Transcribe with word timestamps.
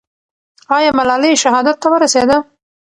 آیا 0.77 0.91
ملالۍ 0.97 1.33
شهادت 1.43 1.77
ته 1.81 1.87
ورسېده؟ 1.93 2.37